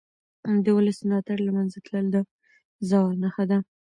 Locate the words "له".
1.47-1.51